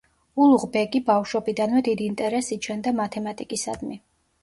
ულუღ 0.45 0.63
ბეგი 0.75 1.01
ბავშვობიდანვე 1.09 1.83
დიდ 1.91 2.03
ინტერესს 2.09 2.53
იჩენდა 2.59 2.97
მათემატიკისადმი. 3.05 4.05